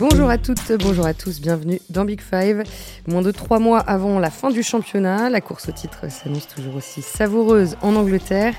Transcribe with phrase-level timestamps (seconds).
[0.00, 2.62] Bonjour à toutes, bonjour à tous, bienvenue dans Big Five.
[3.08, 6.76] Moins de trois mois avant la fin du championnat, la course au titre s'annonce toujours
[6.76, 8.54] aussi savoureuse en Angleterre.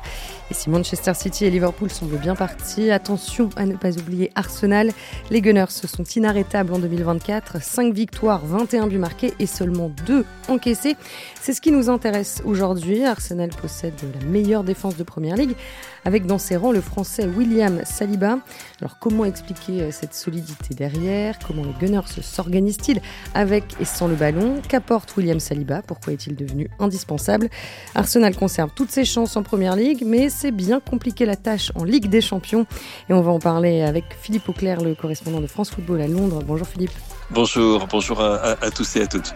[0.51, 4.91] Et si Manchester City et Liverpool semblent bien partis, attention à ne pas oublier Arsenal.
[5.29, 10.25] Les Gunners se sont inarrêtables en 2024, 5 victoires, 21 buts marqués et seulement 2
[10.47, 10.95] encaissés.
[11.39, 13.03] C'est ce qui nous intéresse aujourd'hui.
[13.05, 15.55] Arsenal possède la meilleure défense de Première Ligue,
[16.03, 18.39] avec dans ses rangs le français William Saliba.
[18.81, 21.37] Alors comment expliquer euh, cette solidité derrière?
[21.45, 23.01] Comment les Gunners s'organisent-ils
[23.35, 24.61] avec et sans le ballon?
[24.67, 25.83] Qu'apporte William Saliba?
[25.83, 27.49] Pourquoi est-il devenu indispensable?
[27.93, 31.83] Arsenal conserve toutes ses chances en Première Ligue, mais c'est bien compliqué la tâche en
[31.83, 32.65] Ligue des Champions.
[33.09, 36.41] Et on va en parler avec Philippe Auclair, le correspondant de France Football à Londres.
[36.45, 36.91] Bonjour Philippe.
[37.29, 39.35] Bonjour, bonjour à, tous et à toutes.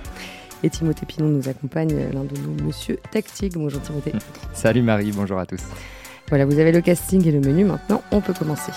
[0.63, 3.55] Et Timothée Pinon nous accompagne, l'un de nos monsieur tactique.
[3.55, 4.13] Bonjour Timothée.
[4.53, 5.61] Salut Marie, bonjour à tous.
[6.29, 7.65] Voilà, vous avez le casting et le menu.
[7.65, 8.71] Maintenant, on peut commencer.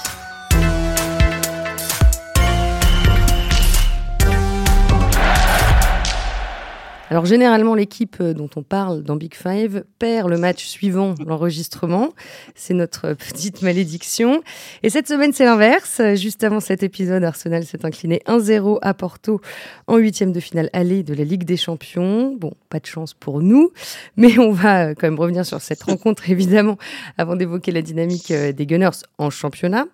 [7.09, 12.11] Alors généralement, l'équipe euh, dont on parle dans Big Five perd le match suivant l'enregistrement.
[12.57, 14.43] C'est notre petite malédiction.
[14.83, 16.01] Et cette semaine, c'est l'inverse.
[16.17, 19.41] Juste avant cet épisode, Arsenal s'est incliné 1-0 à Porto
[19.87, 22.35] en huitième de finale allée de la Ligue des Champions.
[22.35, 23.71] Bon, pas de chance pour nous,
[24.17, 26.77] mais on va euh, quand même revenir sur cette rencontre, évidemment,
[27.19, 29.85] avant d'évoquer la dynamique euh, des Gunners en championnat.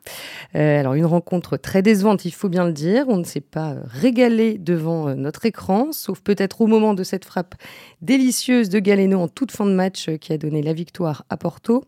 [0.55, 3.05] alors une rencontre très décevante, il faut bien le dire.
[3.09, 7.55] On ne s'est pas régalé devant notre écran, sauf peut-être au moment de cette frappe
[8.01, 11.37] délicieuse de Galeno en toute fin de match euh, qui a donné la victoire à
[11.37, 11.85] Porto.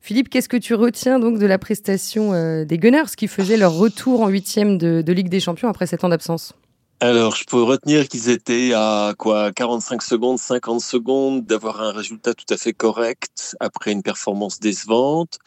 [0.00, 3.72] Philippe, qu'est-ce que tu retiens donc de la prestation euh, des Gunners qui faisaient leur
[3.72, 6.52] retour en huitième de, Ligue des Champions après sept ans d'absence?
[7.00, 12.34] Alors, je peux retenir qu'ils étaient à quoi 45 secondes, 50 secondes d'avoir un résultat
[12.34, 15.38] tout à fait correct après une performance décevante.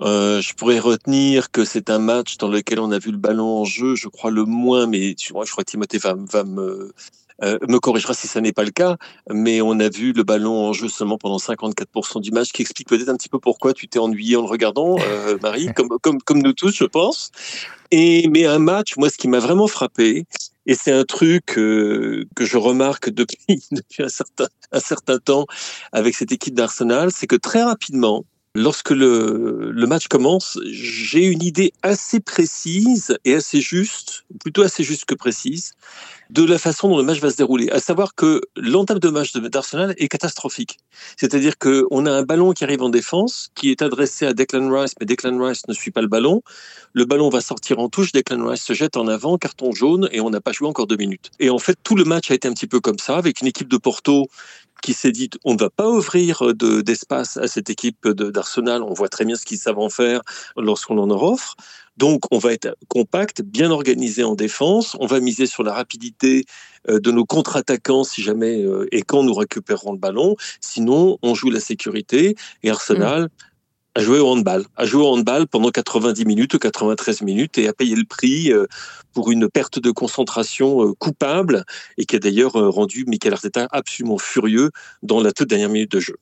[0.00, 3.60] Euh, je pourrais retenir que c'est un match dans lequel on a vu le ballon
[3.60, 6.92] en jeu, je crois le moins, mais je crois que Timothée va me,
[7.42, 8.96] euh, me corrigera si ça n'est pas le cas,
[9.30, 12.88] mais on a vu le ballon en jeu seulement pendant 54% du match, qui explique
[12.88, 16.20] peut-être un petit peu pourquoi tu t'es ennuyé en le regardant, euh, Marie, comme, comme,
[16.22, 17.30] comme nous tous, je pense.
[17.90, 20.26] Et, mais un match, moi, ce qui m'a vraiment frappé,
[20.66, 23.36] et c'est un truc euh, que je remarque depuis,
[23.72, 25.46] depuis un, certain, un certain temps
[25.92, 31.42] avec cette équipe d'Arsenal, c'est que très rapidement, lorsque le, le match commence, j'ai une
[31.42, 35.72] idée assez précise et assez juste, plutôt assez juste que précise,
[36.30, 37.70] de la façon dont le match va se dérouler.
[37.70, 40.78] À savoir que l'entame de match d'Arsenal est catastrophique.
[41.16, 44.94] C'est-à-dire qu'on a un ballon qui arrive en défense, qui est adressé à Declan Rice,
[45.00, 46.42] mais Declan Rice ne suit pas le ballon.
[46.92, 50.20] Le ballon va sortir en touche, Declan Rice se jette en avant, carton jaune, et
[50.20, 51.30] on n'a pas joué encore deux minutes.
[51.40, 53.46] Et en fait, tout le match a été un petit peu comme ça, avec une
[53.46, 54.28] équipe de Porto
[54.84, 58.82] qui s'est dit on ne va pas ouvrir d'espace à cette équipe d'Arsenal.
[58.82, 60.20] On voit très bien ce qu'ils savent en faire
[60.58, 61.56] lorsqu'on en offre.
[61.96, 64.94] Donc, on va être compact, bien organisé en défense.
[65.00, 66.44] On va miser sur la rapidité
[66.88, 70.36] euh, de nos contre-attaquants si jamais euh, et quand nous récupérons le ballon.
[70.60, 72.34] Sinon, on joue la sécurité.
[72.62, 73.30] Et Arsenal,
[73.94, 77.68] a joué au handball, a joué au handball pendant 90 minutes ou 93 minutes et
[77.68, 78.66] a payé le prix euh,
[79.12, 81.64] pour une perte de concentration coupable
[81.98, 84.70] et qui a d'ailleurs rendu Michael Arteta absolument furieux
[85.02, 86.16] dans la toute dernière minute de jeu.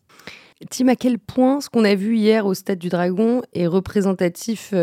[0.71, 4.75] Tim, à quel point ce qu'on a vu hier au Stade du Dragon est représentatif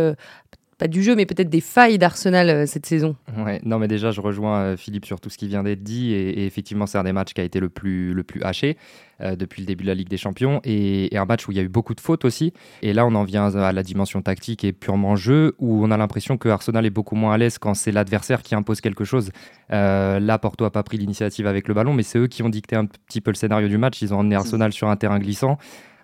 [0.80, 3.18] pas du jeu, mais peut-être des failles d'Arsenal euh, cette saison.
[3.38, 6.14] Ouais, non, mais déjà, je rejoins euh, Philippe sur tout ce qui vient d'être dit.
[6.14, 8.78] Et, effectivement, c'est un des matchs qui a été le plus, le plus haché
[9.20, 10.62] euh, depuis le début de la Ligue des Champions.
[10.64, 12.54] Et, un match où il y a eu beaucoup de fautes aussi.
[12.82, 15.98] Et là, on en vient à la dimension tactique et purement jeu, où on a
[15.98, 19.32] l'impression que Arsenal est beaucoup moins à l'aise quand c'est l'adversaire qui impose quelque chose.
[19.70, 22.78] là, Porto n'a pas pris l'initiative avec le ballon, mais c'est eux qui ont dicté
[22.78, 24.02] un petit peu le scénario du match.
[24.02, 25.58] Ils ont emmené Arsenal sur un terrain glissant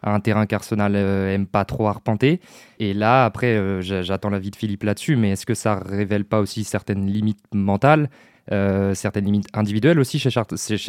[0.06, 2.40] un terrain qu'Arsenal euh, aime pas trop arpenter.
[2.80, 6.40] Et là, après, euh, j'attends l'avis de Philippe là-dessus, mais est-ce que ça révèle pas
[6.40, 8.10] aussi certaines limites mentales
[8.52, 10.30] euh, certaines limites individuelles aussi chez,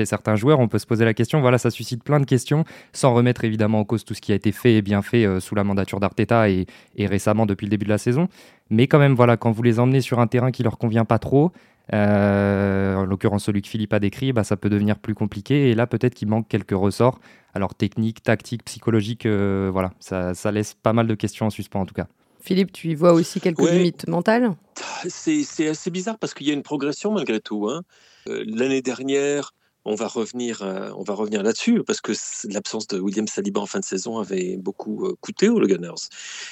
[0.04, 0.60] certains joueurs?
[0.60, 3.80] On peut se poser la question, voilà, ça suscite plein de questions, sans remettre évidemment
[3.80, 6.50] en cause tout ce qui a été fait et bien fait sous la mandature d'Arteta
[6.50, 6.66] et,
[6.96, 8.28] et, récemment depuis le début de la saison.
[8.68, 11.18] Mais quand même, voilà, quand vous les emmenez sur un terrain qui leur convient pas
[11.18, 11.50] trop,
[11.92, 15.70] en l'occurrence celui que Philippe a décrit, bah, ça peut devenir plus compliqué.
[15.70, 17.20] Et là, peut-être qu'il manque quelques ressorts.
[17.56, 21.80] Alors technique, tactique, psychologique, euh, voilà, ça, ça, laisse pas mal de questions en suspens
[21.80, 22.06] en tout cas.
[22.38, 24.50] Philippe, tu y vois aussi quelques limites mentales?
[25.08, 27.66] C'est assez bizarre parce qu'il y a une progression malgré tout.
[27.70, 27.80] Hein.
[28.28, 29.54] Euh, l'année dernière,
[29.86, 30.62] on va revenir,
[30.98, 32.12] on va revenir là-dessus parce que
[32.52, 36.10] l'absence de William Saliba en fin de saison avait beaucoup coûté aux Gunners.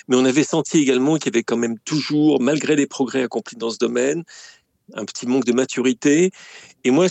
[0.09, 3.57] Mais on avait senti également qu'il y avait quand même toujours, malgré les progrès accomplis
[3.57, 4.23] dans ce domaine,
[4.93, 6.31] un petit manque de maturité.
[6.85, 7.07] Et moi,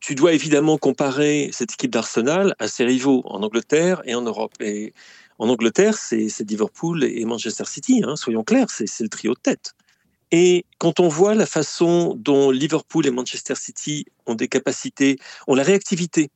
[0.00, 4.54] tu dois évidemment comparer cette équipe d'Arsenal à ses rivaux en Angleterre et en Europe.
[4.60, 4.92] Et
[5.38, 9.74] en Angleterre, c'est Liverpool et Manchester City, hein, soyons clairs, c'est le trio de tête.
[10.30, 15.54] Et quand on voit la façon dont Liverpool et Manchester City ont des capacités, ont
[15.54, 16.30] la réactivité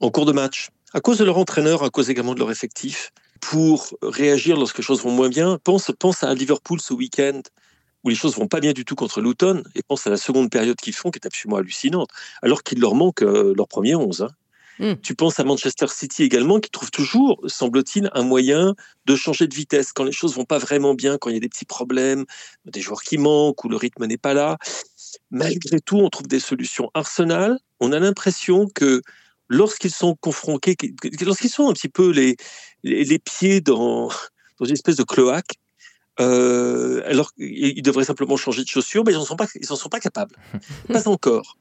[0.00, 3.10] en cours de match, à cause de leur entraîneur, à cause également de leur effectif,
[3.40, 7.40] pour réagir lorsque les choses vont moins bien, pense, pense à Liverpool ce week-end
[8.04, 10.50] où les choses vont pas bien du tout contre Luton, et pense à la seconde
[10.50, 12.10] période qu'ils font, qui est absolument hallucinante,
[12.42, 14.22] alors qu'il leur manque euh, leur premier 11.
[14.22, 14.28] Hein.
[14.78, 14.94] Hmm.
[15.02, 19.54] Tu penses à Manchester City également, qui trouve toujours, semble-t-il, un moyen de changer de
[19.54, 22.24] vitesse quand les choses vont pas vraiment bien, quand il y a des petits problèmes,
[22.64, 24.58] des joueurs qui manquent ou le rythme n'est pas là.
[25.30, 26.90] Malgré tout, on trouve des solutions.
[26.94, 29.02] Arsenal, on a l'impression que
[29.48, 30.76] lorsqu'ils sont confrontés,
[31.20, 32.36] lorsqu'ils sont un petit peu les,
[32.82, 34.08] les, pieds dans,
[34.58, 35.58] dans une espèce de cloaque,
[36.20, 39.88] euh, alors ils devraient simplement changer de chaussures, mais ils n'en sont, pas, ils sont
[39.88, 40.36] pas capables.
[40.88, 41.56] pas encore.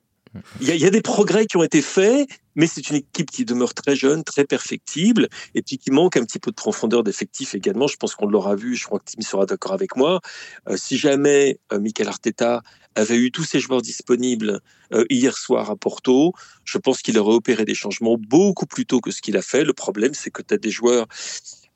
[0.62, 3.74] Il y, a, des progrès qui ont été faits, mais c'est une équipe qui demeure
[3.74, 7.88] très jeune, très perfectible, et puis qui manque un petit peu de profondeur d'effectif également.
[7.88, 10.22] Je pense qu'on l'aura vu, je crois que Tim sera d'accord avec moi.
[10.70, 12.62] Euh, si jamais euh, Michael Arteta
[12.96, 14.62] avait eu tous ses joueurs disponibles
[14.94, 16.34] euh, hier soir à Porto,
[16.64, 19.66] je pense qu'il aurait opéré des changements beaucoup plus tôt que ce qu'il a fait.
[19.66, 21.08] Le problème, c'est que tu as des joueurs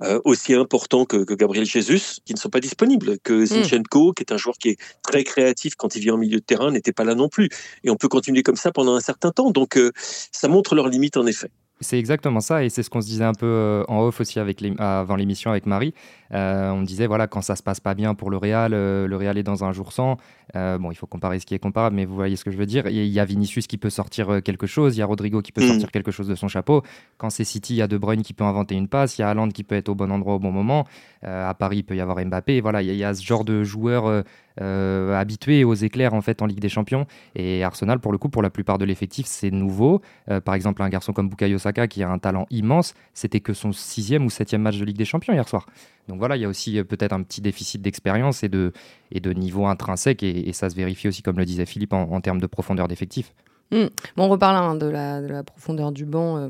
[0.04, 3.46] euh, aussi importants que, Gabriel Jesus, qui ne sont pas disponibles, que hmm.
[3.46, 6.46] Zinchenko, qui est un joueur qui est très créatif quand il vient en milieu de
[6.46, 7.50] terrain, n'était pas là non plus.
[7.84, 9.52] Et on peut continuer comme ça pendant un certain temps.
[9.52, 11.50] Donc euh, ça montre leurs limites en effet.
[11.82, 14.40] C'est exactement ça, et c'est ce qu'on se disait un peu euh, en off aussi
[14.40, 15.94] avec avant l'émission avec Marie.
[16.34, 19.18] Euh, on disait, voilà, quand ça se passe pas bien pour le Real, euh, le
[19.18, 20.16] Real est dans un jour sans.
[20.54, 22.66] bon, il faut comparer ce qui est comparable, mais vous voyez ce que je veux
[22.66, 22.88] dire.
[22.88, 25.66] Il y a Vinicius qui peut sortir quelque chose, il y a Rodrigo qui peut
[25.66, 25.68] mm.
[25.68, 26.82] sortir quelque chose de son chapeau.
[27.18, 29.26] Quand c'est City, il y a De Bruyne qui peut inventer une passe, il y
[29.26, 30.86] a Haaland qui peut être au bon endroit au bon moment.
[31.24, 32.62] à Paris, il peut y avoir Mbappé.
[32.62, 34.24] Voilà, il y, a ce genre de joueurs
[34.60, 37.06] habitués aux éclairs en fait en Ligue des Champions.
[37.36, 40.02] Et Arsenal, pour le coup, pour la plupart de l'effectif, c'est nouveau.
[40.44, 43.72] par exemple, un garçon comme Bukayo Saka qui a un talent immense, c'était que son
[43.72, 45.66] sixième ou septième match de Ligue des Champions hier soir.
[46.08, 48.72] Donc voilà, il y a aussi euh, peut-être un petit déficit d'expérience et de,
[49.12, 52.40] et de niveau intrinsèque, et, ça se vérifie aussi, comme le disait Philippe, en, termes
[52.40, 53.34] de profondeur d'effectif.
[53.72, 53.88] Hmm.
[54.16, 56.38] Bon, on reparle hein, de, la, de, la, profondeur du banc.
[56.38, 56.48] Euh,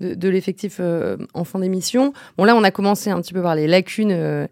[0.00, 2.12] de, l'effectif euh, en fin d'émission.
[2.36, 4.48] Bon, là, on a commencé un petit peu par les lacunes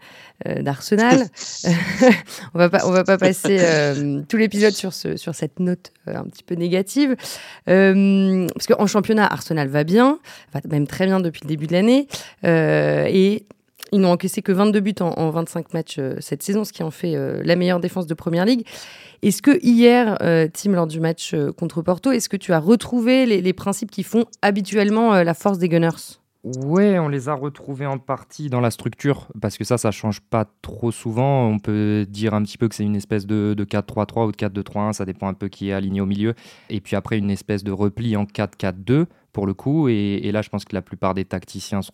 [0.46, 1.18] d'Arsenal.
[2.54, 3.58] on va pas, on va pas passer
[4.28, 7.16] tout l'épisode sur, ce, sur cette note un petit peu négative.
[7.66, 10.20] parce qu'en championnat, Arsenal va bien,
[10.54, 12.06] va même très bien depuis le début de l'année.
[12.44, 13.44] et
[13.92, 16.90] ils n'ont encaissé que 22 buts en, 25 matchs euh, cette saison, ce qui en
[16.90, 18.66] fait euh, la meilleure défense de Première Ligue.
[19.22, 23.26] Est-ce que hier, euh, Tim, lors du match contre Porto, est-ce que tu as retrouvé
[23.26, 26.18] les, principes qui font habituellement la force des Gunners?
[26.42, 30.20] Ouais, on les a retrouvés en partie dans la structure, parce que ça, ça change
[30.20, 31.46] pas trop souvent.
[31.46, 34.92] On peut dire un petit peu que c'est une espèce de 4-3-3 ou de 4-2-3-1,
[34.94, 36.34] ça dépend un peu qui est aligné au milieu.
[36.68, 39.88] Et puis après, une espèce de repli en 4-4-2 pour le coup.
[39.88, 41.90] Et, là, je pense que la plupart des tacticiens se,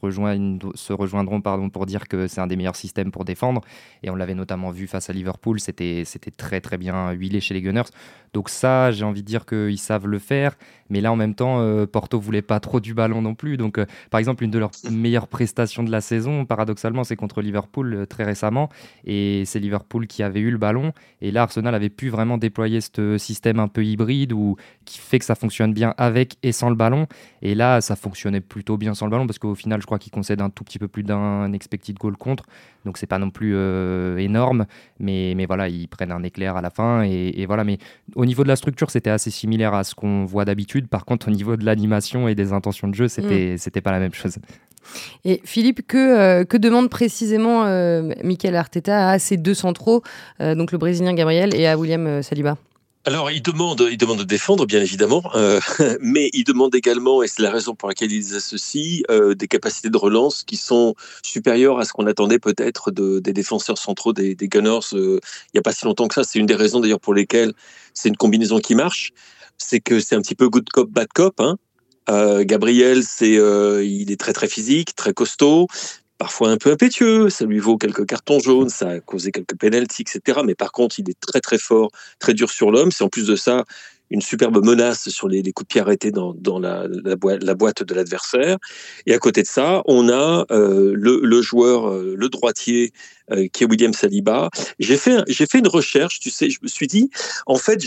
[0.92, 3.60] rejoindront pardon, pour dire que c'est un des meilleurs systèmes pour défendre.
[4.02, 6.04] Et on l'avait notamment vu face à Liverpool, c'était
[6.36, 7.90] très très bien huilé chez les Gunners.
[8.34, 10.56] Donc ça, j'ai envie de dire qu'ils savent le faire.
[10.90, 13.56] Mais là, en même temps, euh, Porto voulait pas trop du ballon non plus.
[13.56, 17.42] Donc, euh, par exemple, une de leurs meilleures prestations de la saison, paradoxalement, c'est contre
[17.42, 18.68] Liverpool euh, très récemment.
[19.04, 20.92] Et c'est Liverpool qui avait eu le ballon.
[21.20, 25.18] Et là, Arsenal avait pu vraiment déployer ce système un peu hybride ou qui fait
[25.18, 27.06] que ça fonctionne bien avec et sans le ballon.
[27.42, 30.12] Et là, ça fonctionnait plutôt bien sans le ballon parce qu'au final, je crois qu'ils
[30.12, 32.44] concèdent un tout petit peu plus d'un expected goal contre.
[32.84, 33.54] Donc, c'est pas non plus
[34.18, 34.66] énorme.
[34.98, 37.04] Mais, mais voilà, ils prennent un éclair à la fin.
[37.04, 37.64] Et, et voilà.
[37.64, 37.78] Mais
[38.14, 40.88] au niveau de la structure, c'était assez similaire à ce qu'on voit d'habitude.
[40.88, 43.58] Par contre, au niveau de l'animation et des intentions de jeu, c'était mm.
[43.58, 44.38] c'était pas la même chose.
[45.24, 50.02] Et Philippe, que, euh, que demande précisément euh, Michael Arteta à ses deux centraux,
[50.40, 52.56] euh, donc le Brésilien Gabriel et à William Saliba?
[53.04, 55.60] Alors, il demande, il demande de défendre, bien évidemment, euh,
[56.00, 59.88] mais il demande également, et c'est la raison pour laquelle ils associent, euh, des capacités
[59.88, 64.36] de relance qui sont supérieures à ce qu'on attendait peut-être de, des défenseurs centraux des,
[64.36, 66.24] Gunners euh, il n'y a pas si longtemps que ça.
[66.24, 67.54] C'est une des raisons d'ailleurs pour lesquelles
[67.94, 69.12] c'est une combinaison qui marche.
[69.56, 71.40] C'est que c'est un petit peu good cop, bad cop.
[71.40, 71.56] Hein.
[72.44, 75.66] Gabriel, c'est, il est très très physique, très costaud,
[76.18, 80.02] parfois un peu impétueux, ça lui vaut quelques cartons jaunes, ça a causé quelques pénalties,
[80.02, 80.40] etc.
[80.44, 82.90] Mais par contre, il est très très fort, très dur sur l'homme.
[82.90, 83.64] C'est en plus de ça
[84.10, 88.56] une superbe menace sur les, coups de pied arrêtés dans, la, boîte, de l'adversaire.
[89.06, 92.92] Et à côté de ça, on a euh, le, joueur, euh, le droitier,
[93.30, 94.50] euh, qui est William Saliba.
[94.78, 97.10] J'ai fait, j'ai fait une recherche, tu sais, je me suis dit,
[97.46, 97.78] en fait,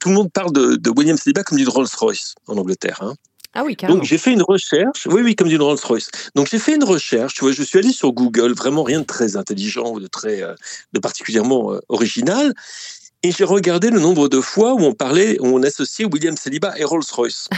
[0.00, 2.98] tout le monde parle de, William Saliba comme du Rolls-Royce en Angleterre.
[3.02, 3.14] Hein.
[3.52, 6.10] Ah oui, Donc j'ai fait une recherche, oui, oui, comme d'une Rolls-Royce.
[6.36, 9.04] Donc j'ai fait une recherche, tu vois, je suis allé sur Google, vraiment rien de
[9.04, 10.54] très intelligent ou de très, euh,
[10.92, 12.54] de particulièrement euh, original,
[13.24, 16.78] et j'ai regardé le nombre de fois où on parlait, où on associait William Saliba
[16.78, 17.48] et Rolls-Royce.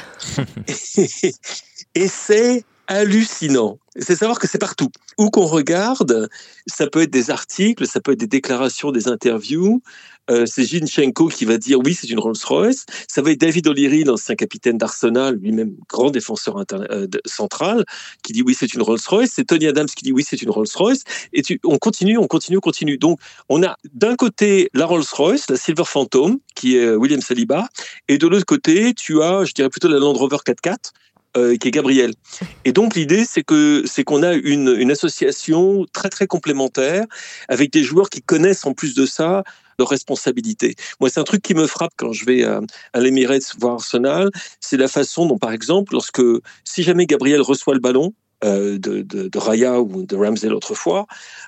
[1.94, 3.78] et, c'est hallucinant.
[3.96, 4.88] C'est savoir que c'est partout.
[5.18, 6.28] Où qu'on regarde,
[6.66, 9.82] ça peut être des articles, ça peut être des déclarations, des interviews.
[10.30, 12.86] Euh, c'est Zinchenko qui va dire oui, c'est une Rolls-Royce.
[13.06, 17.84] Ça va être David O'Leary, l'ancien capitaine d'Arsenal, lui-même grand défenseur euh, central,
[18.22, 19.32] qui dit oui, c'est une Rolls-Royce.
[19.34, 21.04] C'est Tony Adams qui dit oui, c'est une Rolls-Royce.
[21.34, 22.96] Et on continue, on continue, on continue.
[22.96, 23.20] Donc,
[23.50, 27.68] on a d'un côté la Rolls-Royce, la Silver Phantom, qui est William Saliba,
[28.08, 30.92] et de l'autre côté, tu as, je dirais plutôt la Land Rover 4x4,
[31.36, 32.12] euh, qui est Gabriel.
[32.64, 37.06] Et donc l'idée, c'est que c'est qu'on a une, une, association très très complémentaire
[37.48, 39.42] avec des joueurs qui connaissent en plus de ça
[39.78, 40.74] leurs responsabilités.
[41.00, 42.60] Moi, c'est un truc qui me frappe quand je vais à,
[42.92, 46.22] à l'Emirates voir Arsenal, c'est la façon dont, par exemple, lorsque
[46.64, 48.12] si jamais Gabriel reçoit le ballon,
[48.44, 51.06] euh, de, de, Raya ou de Ramsey l'autre fois,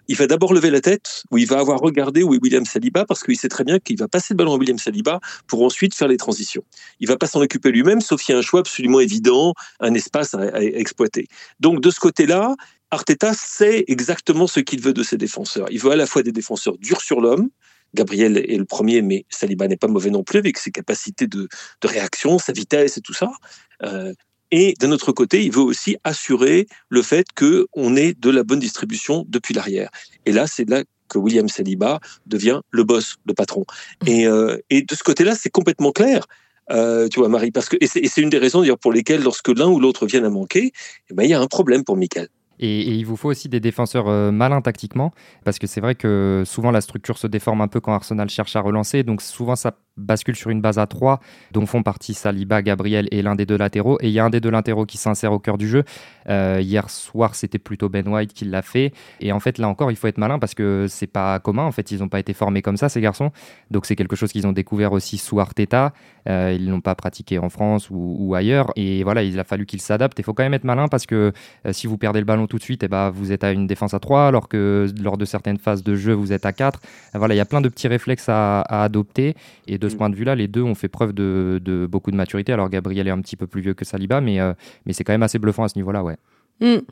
[0.08, 3.04] il va d'abord lever la tête, où il va avoir regardé où est William Saliba,
[3.04, 5.94] parce qu'il sait très bien qu'il va passer le ballon à William Saliba pour ensuite
[5.94, 6.62] faire les transitions.
[7.00, 9.94] Il va pas s'en occuper lui-même, sauf qu'il y a un choix absolument évident, un
[9.94, 11.26] espace à, exploiter.
[11.60, 12.54] Donc de ce côté-là,
[12.90, 15.66] Arteta sait exactement ce qu'il veut de ses défenseurs.
[15.70, 17.48] Il veut à la fois des défenseurs durs sur l'homme,
[17.94, 21.48] Gabriel est le premier, mais Saliba n'est pas mauvais non plus avec ses capacités de,
[21.82, 23.30] réaction, sa vitesse et tout ça.
[23.82, 24.12] Euh,
[24.56, 28.60] et d'un autre côté, il veut aussi assurer le fait qu'on ait de la bonne
[28.60, 29.90] distribution depuis l'arrière.
[30.26, 33.64] Et là, c'est là que William Saliba devient le boss, le patron.
[34.02, 34.08] Mmh.
[34.08, 36.24] Et, euh, et de ce côté-là, c'est complètement clair.
[36.70, 39.48] Euh, tu vois, Marie, parce que et c'est une des raisons d'ailleurs pour lesquelles, lorsque
[39.48, 40.70] l'un ou l'autre viennent à manquer,
[41.10, 42.28] eh ben, il y a un problème pour Michael.
[42.58, 45.12] Et, il vous faut aussi des défenseurs euh, malins tactiquement,
[45.44, 48.56] parce que c'est vrai que souvent la structure se déforme un peu quand Arsenal cherche
[48.56, 51.20] à relancer, donc souvent ça bascule sur une base à 3,
[51.52, 53.98] dont font partie Saliba, Gabriel et l'un des deux latéraux.
[54.00, 55.84] Et il y a un des deux latéraux qui s'insère au cœur du jeu.
[56.28, 58.92] Euh, hier soir, c'était plutôt Ben White qui l'a fait.
[59.20, 61.64] Et en fait, là encore, il faut être malin parce que c'est pas commun.
[61.64, 63.30] En fait, ils n'ont pas été formés comme ça, ces garçons.
[63.70, 65.92] Donc c'est quelque chose qu'ils ont découvert aussi sous Arteta.
[66.28, 68.72] Euh, ils l'ont pas pratiqué en France ou, ailleurs.
[68.76, 70.18] Et voilà, il a fallu qu'ils s'adaptent.
[70.18, 71.32] Il faut quand même être malin parce que
[71.66, 73.52] euh, si vous perdez le ballon tout de suite, et eh ben, vous êtes à
[73.52, 76.52] une défense à 3, alors que lors de certaines phases de jeu, vous êtes à
[76.52, 76.80] 4.
[77.14, 79.34] Voilà, il y a plein de petits réflexes à, à adopter.
[79.66, 79.98] Et de ce mm.
[79.98, 82.52] point de vue-là, les deux ont fait preuve de, beaucoup de maturité.
[82.52, 84.52] Alors Gabriel est un petit peu plus vieux que Saliba, mais, euh,
[84.86, 86.16] mais c'est quand même assez bluffant à ce niveau-là, ouais.
[86.60, 86.82] Hmm.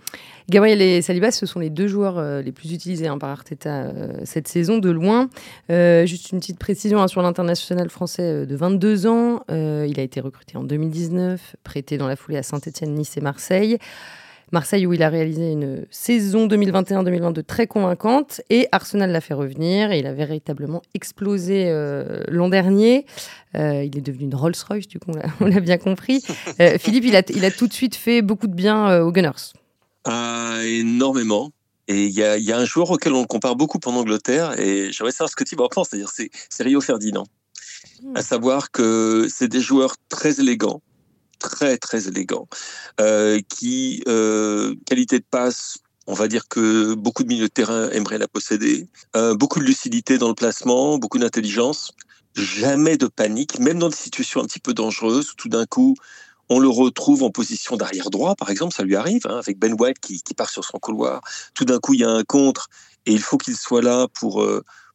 [0.51, 3.85] Gabriel et Saliba, ce sont les deux joueurs euh, les plus utilisés hein, par Arteta
[3.85, 5.29] euh, cette saison, de loin.
[5.69, 9.45] juste une petite précision hein, sur l'international français de 22 ans.
[9.49, 13.79] il a été recruté en 2019, prêté dans la foulée à Saint-Etienne, Nice et Marseille.
[14.53, 19.91] Marseille où il a réalisé une saison 2021-2022 très convaincante et Arsenal l'a fait revenir
[19.93, 23.07] et il a véritablement explosé euh, l'an dernier.
[23.55, 26.23] Euh, il est devenu une Rolls-Royce, du coup, on l'a bien compris.
[26.61, 29.53] Euh, Philippe, il a, il a tout de suite fait beaucoup de bien aux Gunners.
[30.07, 31.51] Énormément.
[31.89, 34.93] Et il y a, y a, un joueur auquel on compare beaucoup en Angleterre, et
[34.93, 37.25] j'aimerais savoir ce que tu en penses, c'est-à-dire c'est Rio Ferdinand.
[38.03, 38.17] Hmm.
[38.17, 40.83] À savoir que c'est des joueurs très élégants,
[41.43, 42.49] très très élégant,
[43.01, 45.79] euh, qui euh, qualité de passe.
[46.07, 48.89] On va dire que beaucoup de milieux de terrain aimeraient la posséder.
[49.15, 51.93] Euh, beaucoup de lucidité dans le placement, beaucoup d'intelligence.
[52.35, 55.35] Jamais de panique, même dans des situations un petit peu dangereuses.
[55.37, 55.95] Tout d'un coup,
[56.49, 59.75] on le retrouve en position d'arrière droit, par exemple, ça lui arrive, hein, avec Ben
[59.79, 61.21] White qui, part sur son couloir.
[61.55, 62.69] Tout d'un coup, il y a un contre
[63.07, 64.45] et il faut qu'il soit là pour,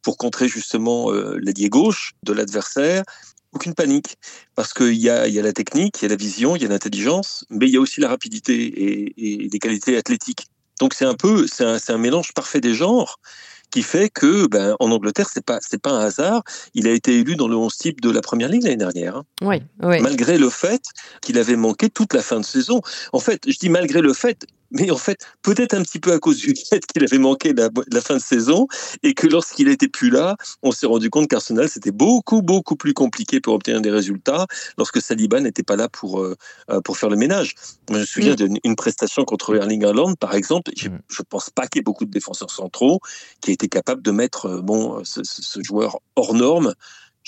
[0.02, 3.04] pour contrer justement l'allié gauche de l'adversaire
[3.52, 4.16] aucune panique,
[4.54, 6.66] parce qu'il y a, y a la technique, il y a la vision, il y
[6.66, 10.46] a l'intelligence, mais il y a aussi la rapidité et, et des qualités athlétiques.
[10.80, 13.18] Donc c'est un peu, c'est un, un, mélange parfait des genres
[13.70, 16.42] qui fait que, ben, en Angleterre, c'est pas, c'est pas un hasard.
[16.74, 19.16] Il a été élu dans le 11 type de la première ligue l'année dernière.
[19.16, 19.24] Hein.
[19.42, 20.00] Oui, oui.
[20.00, 20.82] Malgré le fait
[21.20, 22.80] qu'il avait manqué toute la fin de saison.
[23.12, 26.18] En fait, je dis malgré le fait, mais en fait, peut-être un petit peu à
[26.18, 28.66] cause du fait qu'il avait manqué la, la, fin de saison
[29.02, 32.94] et que lorsqu'il n'était plus là, on s'est rendu compte qu'Arsenal, c'était beaucoup, beaucoup plus
[32.94, 34.46] compliqué pour obtenir des résultats
[34.76, 36.36] lorsque Saliba n'était pas là pour, euh,
[36.70, 37.54] euh, pour faire le ménage.
[37.88, 38.58] je me souviens mm.
[38.62, 40.70] d'une prestation contre Erling Haaland, par exemple.
[40.76, 41.00] Je ne mm.
[41.28, 43.00] pense pas qu'il y ait beaucoup de défenseurs centraux
[43.40, 46.74] qui aient été capables de mettre euh, bon, ce, ce joueur hors norme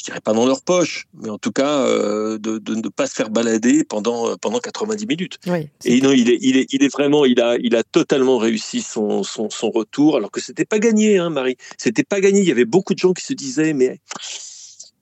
[0.01, 3.15] je dirais pas dans leur poche, mais en tout cas euh, de, ne pas se
[3.15, 5.39] faire balader pendant pendant 90 minutes.
[5.85, 8.81] et non, il est, il est, il est vraiment, il a, il a totalement réussi
[8.81, 11.57] son, son, son retour, alors que c'était pas gagné, hein, Marie.
[11.77, 12.41] C'était pas gagné.
[12.41, 14.01] Il y avait beaucoup de gens qui se disaient, mais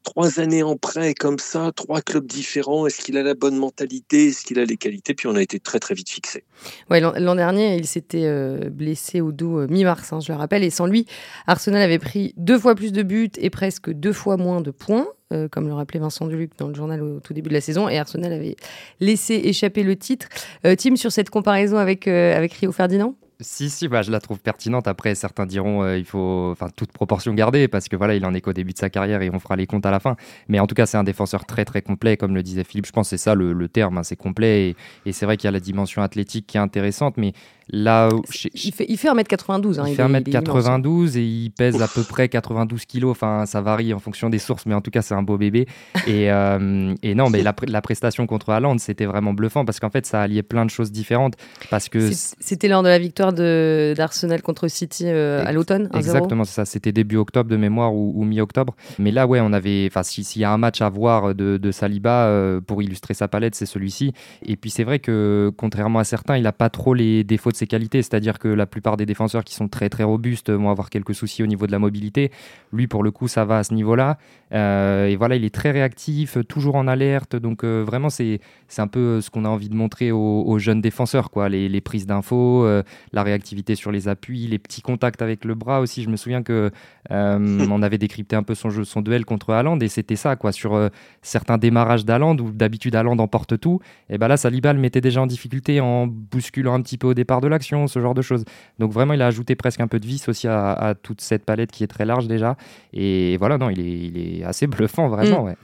[0.09, 2.87] trois années en prêt comme ça, trois clubs différents.
[2.87, 5.61] Est-ce qu'il a la bonne mentalité Est-ce qu'il a les qualités Puis on a été
[5.61, 6.45] très très vite fixé.
[6.89, 10.71] L'an dernier, il s'était euh, blessé au dos euh, mi-mars, hein, je le rappelle, et
[10.71, 11.05] sans lui,
[11.47, 15.07] Arsenal avait pris deux fois plus de buts et presque deux fois moins de points.
[15.35, 17.87] Euh, comme le rappelait Vincent Duluc dans le journal au tout début de la saison,
[17.87, 18.57] et Arsenal avait
[19.01, 20.27] laissé échapper le titre.
[20.63, 23.15] Tim, sur cette comparaison avec, avec Rio Ferdinand?
[23.41, 24.89] Si, si, bah, je la trouve pertinente.
[24.89, 28.35] Après, certains diront euh, il faut enfin, toute proportion garder parce que voilà, il en
[28.35, 30.17] est qu'au début de sa carrière et on fera les comptes à la fin.
[30.49, 32.87] Mais en tout cas, c'est un défenseur très très complet, comme le disait Philippe.
[32.87, 34.71] Je pense c'est ça le, terme, hein, c'est complet.
[34.71, 34.77] Et,
[35.07, 37.33] et c'est vrai qu'il y a la dimension athlétique qui est intéressante, mais
[37.71, 38.09] Là
[38.55, 39.81] il, fait, il fait 1m92.
[39.81, 43.05] Hein, il, fait 1m92 et il pèse à peu près 92 kg.
[43.07, 45.67] Enfin, ça varie en fonction des sources, mais en tout cas, c'est un beau bébé.
[46.07, 49.91] Et, euh, et non, mais la, la, prestation contre Haaland, c'était vraiment bluffant parce qu'en
[49.91, 51.35] fait, ça alliait plein de choses différentes.
[51.71, 55.91] Parce que c'était lors de la victoire d'Arsenal contre City euh, à l'automne.
[55.95, 56.65] Exactement, ça.
[56.65, 58.75] C'était début octobre de mémoire ou, mi-octobre.
[58.99, 59.87] Mais là, ouais, on avait.
[59.91, 63.29] Enfin, s'il y a un match à voir de, de Saliba euh, pour illustrer sa
[63.29, 64.13] palette, c'est celui-ci.
[64.47, 67.57] Et puis, c'est vrai que contrairement à certains, il n'a pas trop les défauts de
[67.59, 70.91] ses qualités, c'est-à-dire que la plupart des défenseurs qui sont très très robustes vont avoir
[70.91, 72.31] quelques soucis au niveau de la mobilité.
[72.73, 74.19] Lui, pour le coup, ça va à ce niveau-là.
[74.53, 77.37] Euh, et voilà, il est très réactif, toujours en alerte.
[77.37, 78.41] Donc euh, vraiment, c'est
[78.79, 81.49] un peu ce qu'on a envie de montrer aux, jeunes défenseurs, quoi.
[81.49, 85.81] Les, prises d'infos, euh, la réactivité sur les appuis, les petits contacts avec le bras
[85.81, 86.03] aussi.
[86.03, 86.71] Je me souviens que
[87.11, 90.53] on avait décrypté un peu son jeu, son duel contre Haaland, et c'était ça, quoi.
[90.53, 90.91] Sur
[91.23, 95.23] certains démarrages d'Haaland où d'habitude Haaland emporte tout, et ben là, Saliba le mettait déjà
[95.23, 98.45] en difficulté en bousculant un petit peu au départ de l'action, ce genre de choses.
[98.79, 101.71] Donc vraiment, il a ajouté presque un peu de vis aussi à, toute cette palette
[101.71, 102.57] qui est très large déjà.
[102.93, 105.45] Et voilà, non, il est, il est assez bluffant, vraiment.
[105.45, 105.55] Mm.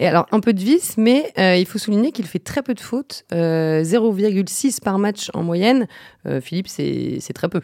[0.00, 2.74] Et alors, un peu de vis, mais euh, il faut souligner qu'il fait très peu
[2.74, 5.86] de fautes, 0,6 euh, par match en moyenne.
[6.26, 7.60] Euh, Philippe, c'est très peu.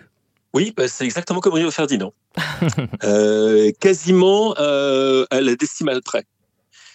[0.53, 2.13] Oui, bah, c'est exactement comme Rio Ferdinand.
[3.81, 6.25] quasiment à la décimale près.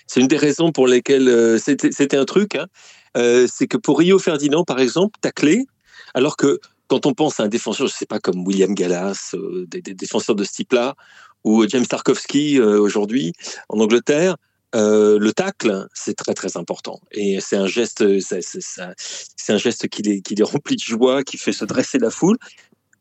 [0.07, 2.55] C'est une des raisons pour lesquelles c'était un truc.
[2.55, 2.67] Hein.
[3.15, 5.65] c'est que pour Rio Ferdinand, par exemple, tacler,
[6.13, 9.31] alors que quand on pense à un défenseur, je ne sais pas, comme William Gallas,
[9.33, 10.95] euh, des, défenseurs de ce type-là,
[11.43, 13.33] ou James Tarkovsky euh, aujourd'hui
[13.69, 14.37] en Angleterre,
[14.75, 16.99] euh, le tacle, c'est très très important.
[17.11, 20.45] Et c'est un geste, c'est un geste qui les, qui de
[20.79, 22.37] joie, qui fait se dresser la foule.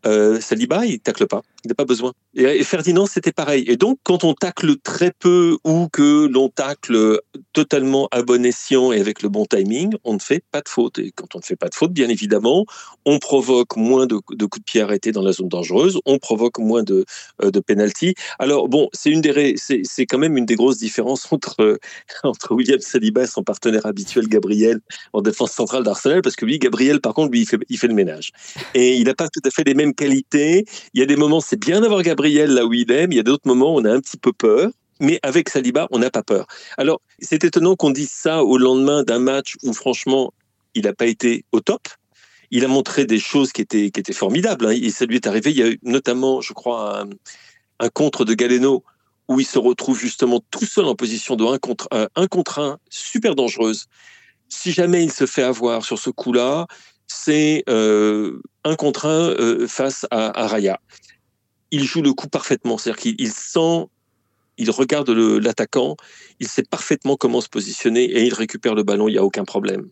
[0.04, 2.12] Saliba, il tacle pas, il n'a pas besoin.
[2.35, 3.64] Et, Ferdinand, c'était pareil.
[3.66, 7.21] Et donc, quand on tacle très peu ou que l'on tacle
[7.52, 10.99] totalement à bon escient et avec le bon timing, on ne fait pas de faute.
[10.99, 12.66] Et quand on ne fait pas de faute, bien évidemment,
[13.04, 16.83] on provoque moins de, coups de pied arrêtés dans la zone dangereuse, on provoque moins
[16.83, 17.04] de,
[17.42, 17.62] euh, de.
[18.38, 21.78] Alors bon, c'est une des, c'est quand même une des grosses différences entre
[22.23, 24.81] entre William Saliba et son partenaire habituel Gabriel
[25.12, 27.88] en défense centrale d'Arsenal, parce que lui, Gabriel, par contre, lui, il fait, il fait
[27.88, 28.33] le ménage
[28.74, 30.64] et il n'a pas tout à fait les mêmes qualité.
[30.92, 33.12] Il y a des moments, c'est bien d'avoir Gabriel là où il aime.
[33.12, 34.72] Il y a d'autres moments, on a un petit peu peur.
[34.98, 36.46] Mais avec Saliba, on n'a pas peur.
[36.78, 40.32] Alors, c'est étonnant qu'on dise ça au lendemain d'un match où, franchement,
[40.74, 41.82] il n'a pas été au top.
[42.50, 44.66] Il a montré des choses qui étaient, qui étaient formidables.
[44.66, 44.70] Hein.
[44.72, 45.52] Et ça lui est arrivé.
[45.52, 47.06] Il y a eu notamment, je crois,
[47.78, 48.82] un, contre de Galeno
[49.28, 52.58] où il se retrouve justement tout seul en position de 1 contre 1, 1 contre
[52.58, 53.86] 1, super dangereuse.
[54.48, 56.66] Si jamais il se fait avoir sur ce coup-là,
[57.06, 60.80] c'est euh, un contre un euh, face à, Raya.
[61.74, 63.87] Il joue le coup parfaitement, c'est-à-dire qu'il sent,
[64.58, 65.96] il regarde l'attaquant,
[66.38, 69.44] il sait parfaitement comment se positionner et il récupère le ballon, il n'y a aucun
[69.44, 69.88] problème.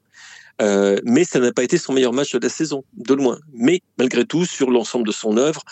[0.61, 3.41] Euh, mais ça n'a pas été son meilleur match de la saison, de loin.
[3.53, 5.65] Mais malgré tout, sur l'ensemble de son œuvre,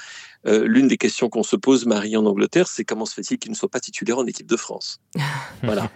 [0.48, 3.52] euh, l'une des questions qu'on se pose, Marie, en Angleterre, c'est comment se fait-il qu'il
[3.52, 5.00] ne soit pas titulaire en équipe de France?
[5.62, 5.90] Voilà.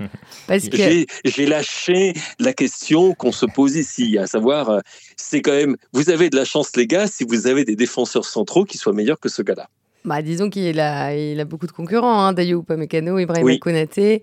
[1.25, 4.81] J'ai lâché la question qu'on se pose ici, à savoir, euh,
[5.17, 8.27] c'est quand même, vous avez de la chance, les gars, si vous avez des défenseurs
[8.27, 9.71] centraux qui soient meilleurs que ce gars-là.
[10.05, 12.27] Bah, disons qu'il a, il a beaucoup de concurrents.
[12.27, 12.35] Hein.
[12.35, 14.21] Dayo Upamecano, Ibrahim Konaté,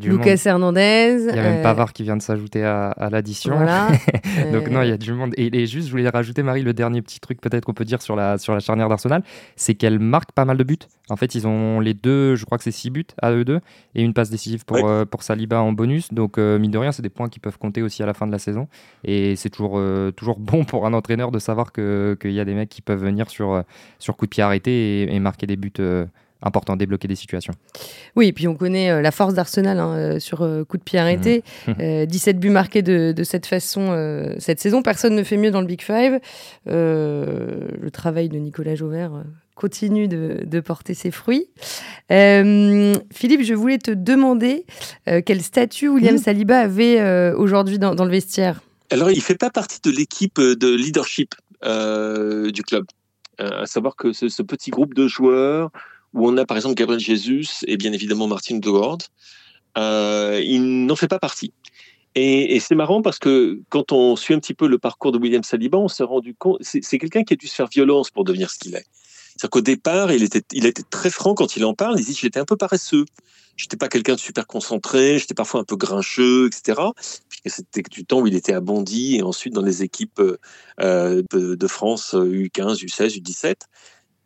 [0.00, 1.18] Lucas Hernandez.
[1.28, 3.56] Il y a même euh, Pavard qui vient de s'ajouter à, l'addition.
[3.56, 3.88] Voilà.
[4.52, 5.34] Donc non, il y a du monde.
[5.36, 8.14] Et, juste, je voulais rajouter, Marie, le dernier petit truc peut-être qu'on peut dire sur
[8.14, 9.24] la, sur la charnière d'Arsenal,
[9.56, 10.78] c'est qu'elle marque pas mal de buts.
[11.08, 13.60] En fait, ils ont les deux, je crois que c'est six buts à eux deux,
[13.94, 16.12] et une passe décisive pour, euh, pour Saliba en bonus.
[16.12, 18.28] Donc, euh, mine de rien, c'est des points qui peuvent compter aussi à la fin
[18.28, 18.68] de la saison.
[19.02, 19.80] Et c'est toujours,
[20.14, 23.28] toujours bon pour un entraîneur de savoir qu'il y a des mecs qui peuvent venir
[23.28, 23.64] sur,
[23.98, 24.70] sur coup de pied arrêté
[25.02, 26.06] et, et marquer des buts euh,
[26.42, 27.54] importants, débloquer des situations.
[28.14, 30.98] Oui, et puis on connaît euh, la force d'Arsenal hein, euh, sur coup de pied
[30.98, 31.42] arrêté.
[31.66, 32.38] 17 mmh.
[32.38, 34.82] buts marqués de, cette façon cette saison.
[34.82, 36.20] Personne ne fait mieux dans le Big Five.
[36.66, 39.24] le travail de Nicolas Jauvert
[39.54, 41.48] continue de, porter ses fruits.
[42.10, 44.66] Philippe, je voulais te demander
[45.24, 46.18] quel statut William mmh.
[46.18, 48.60] Saliba avait aujourd'hui dans, dans, le vestiaire?
[48.90, 52.84] Alors, il ne fait pas partie de l'équipe de leadership du club.
[53.40, 55.70] Euh, à savoir que ce, petit groupe de joueurs
[56.14, 58.98] où on a par exemple Gabriel Jesus et bien évidemment Martin Degaard,
[59.76, 61.52] euh, il n'en fait pas partie.
[62.14, 65.42] Et, c'est marrant parce que quand on suit un petit peu le parcours de William
[65.42, 68.50] Saliba, on s'est rendu compte, c'est quelqu'un qui a dû se faire violence pour devenir
[68.50, 68.86] ce qu'il est.
[69.36, 70.42] C'est-à-dire qu'au départ, il était,
[70.90, 71.98] très franc quand il en parle.
[71.98, 73.04] Il dit j'étais un peu paresseux.
[73.56, 76.80] J'étais pas quelqu'un de super concentré, j'étais parfois un peu grincheux, etc.
[77.46, 80.20] C'était du temps où il était à Bondy et ensuite dans les équipes
[80.80, 83.54] euh, de France U15, U16, U17.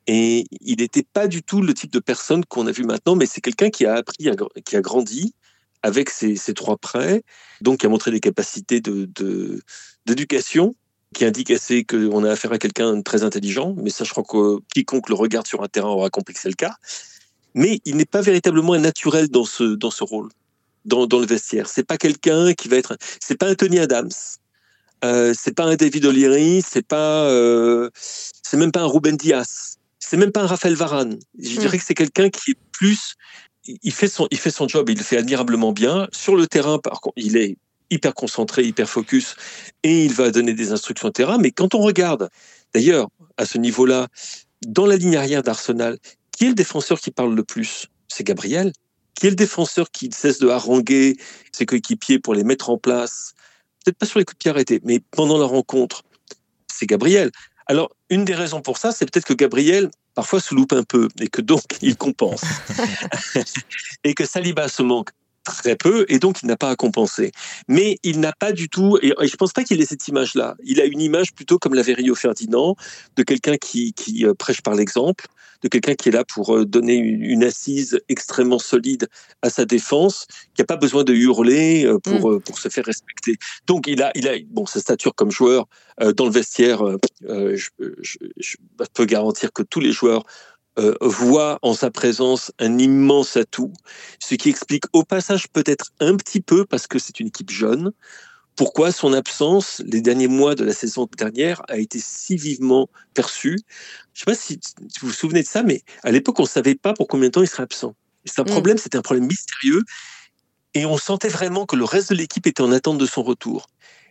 [0.07, 3.27] Et il n'était pas du tout le type de personne qu'on a vu maintenant, mais
[3.27, 4.29] c'est quelqu'un qui a appris,
[4.64, 5.35] qui a grandi
[5.83, 7.23] avec ces, trois prêts,
[7.61, 8.81] donc qui a montré des capacités
[10.07, 10.75] d'éducation,
[11.14, 14.25] qui indique assez qu'on a affaire à quelqu'un de très intelligent, mais ça, je crois
[14.25, 16.77] que quiconque le regarde sur un terrain aura compris que c'est le cas.
[17.55, 20.29] Mais il n'est pas véritablement un naturel dans ce, dans ce rôle,
[20.85, 21.68] dans, dans le vestiaire.
[21.68, 22.96] C'est pas quelqu'un qui va être.
[23.20, 24.11] C'est pas un Tony Adams.
[25.03, 29.79] Euh, c'est pas un David O'Leary, c'est pas, euh, c'est même pas un Ruben Diaz,
[29.99, 31.18] c'est même pas un Raphaël Varane.
[31.38, 31.59] Je hmm.
[31.59, 33.16] dirais que c'est quelqu'un qui est plus
[33.83, 36.09] il fait son, il fait son job, il le fait admirablement bien.
[36.12, 37.57] Sur le terrain, par contre, il est
[37.90, 39.37] hyper concentré, hyper focus,
[39.83, 41.38] et il va donner des instructions au terrain.
[41.38, 42.31] Mais quand on regarde,
[42.74, 44.09] d'ailleurs, à ce niveau-là,
[44.66, 45.98] dans la ligne arrière d'Arsenal,
[46.31, 47.88] qui est le défenseur qui parle le plus?
[48.09, 48.72] C'est Gabriel.
[49.14, 51.16] Qui est le défenseur qui cesse de haranguer
[51.53, 53.35] ses coéquipiers pour les mettre en place?
[53.85, 56.03] Peut-être pas sur les coups de pied arrêtés, mais pendant la rencontre,
[56.72, 57.31] c'est Gabriel.
[57.66, 61.09] Alors, une des raisons pour ça, c'est peut-être que Gabriel parfois se loupe un peu
[61.20, 62.42] et que donc il compense.
[64.05, 65.11] et que Saliba se manque
[65.57, 67.33] très peu et donc il n'a pas à compenser.
[67.69, 70.57] Mais il n'a pas du tout, et, je ne pense pas qu'il ait cette image-là.
[70.65, 72.77] Il a une image plutôt comme la Rio Ferdinand,
[73.17, 75.27] de quelqu'un qui, qui euh, prêche par l'exemple,
[75.63, 79.09] de quelqu'un qui est là pour euh, donner une, assise extrêmement solide
[79.43, 82.41] à sa défense, qui n'a pas besoin de hurler euh, pour, mm.
[82.41, 83.37] pour se faire respecter.
[83.67, 85.67] Donc il a, il a bon, sa stature comme joueur
[86.17, 86.83] dans le vestiaire,
[87.29, 87.69] je,
[88.39, 88.57] je
[88.95, 90.25] peux garantir que tous les joueurs
[90.81, 93.73] euh, voit en sa présence un immense atout,
[94.19, 97.93] ce qui explique au passage peut-être un petit peu, parce que c'est une équipe jeune,
[98.57, 103.59] pourquoi son absence les derniers mois de la saison dernière a été si vivement perçue.
[104.14, 104.61] Je ne sais pas si
[105.01, 107.33] vous vous souvenez de ça, mais à l'époque, on ne savait pas pour combien de
[107.33, 107.95] temps il serait absent.
[108.25, 108.47] C'est un mm.
[108.47, 109.83] problème, c'était un problème mystérieux,
[110.75, 113.66] et on sentait vraiment que le reste de l'équipe était en attente de son retour.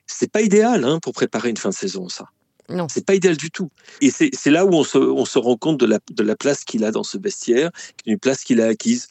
[0.08, 2.26] C'est pas idéal hein, pour préparer une fin de saison, ça.
[2.70, 2.88] Non.
[2.90, 3.70] C'est pas idéal du tout.
[4.02, 6.64] Et c'est là où on se, on se, rend compte de la, de la place
[6.64, 7.72] qu'il a dans ce vestiaire,
[8.06, 9.08] une place qu'il a acquise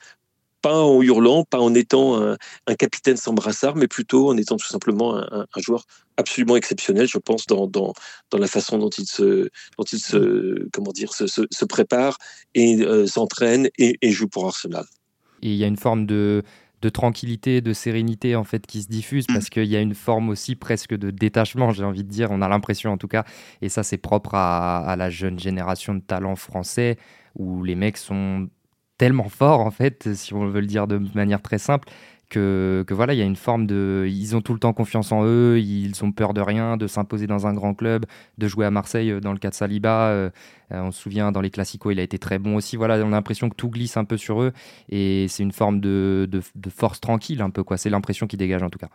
[0.60, 4.66] pas en hurlant, pas en étant un, capitaine sans brassard, mais plutôt en étant tout
[4.66, 5.84] simplement un, joueur
[6.16, 7.92] absolument exceptionnel, je pense, dans, dans,
[8.30, 12.18] dans, la façon dont il se, dont il se, comment dire, se, se, prépare
[12.54, 14.84] et euh, s'entraîne et, et joue pour Arsenal.
[15.42, 16.42] Et il y a une forme de,
[16.80, 19.32] de tranquillité, de sérénité en fait qui se diffuse mm.
[19.32, 22.30] parce qu'il y a une forme aussi presque de détachement, j'ai envie de dire.
[22.30, 23.24] On a l'impression en tout cas,
[23.62, 26.96] et ça c'est propre à, la jeune génération de talents français
[27.34, 28.48] où les mecs sont
[28.96, 31.88] tellement forts en fait, si on veut le dire de manière très simple,
[32.28, 34.06] que, voilà, il y a une forme de.
[34.08, 37.26] Ils ont tout le temps confiance en eux, ils ont peur de rien, de s'imposer
[37.26, 40.08] dans un grand club, de jouer à Marseille euh, dans le cas de Saliba.
[40.08, 40.30] Euh,
[40.72, 42.76] euh, on se souvient, dans les classicos, il a été très bon aussi.
[42.76, 44.52] Voilà, on a l'impression que tout glisse un peu sur eux
[44.90, 47.76] et c'est une forme de, de force tranquille, un peu, quoi.
[47.76, 48.90] C'est l'impression qui dégage en tout cas.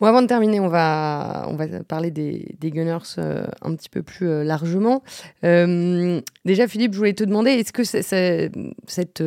[0.00, 4.02] Bon, avant de terminer, on va, on va parler des, Gunners euh, un petit peu
[4.02, 5.02] plus euh, largement.
[5.42, 9.22] Euh, déjà, Philippe, je voulais te demander, est-ce que cette,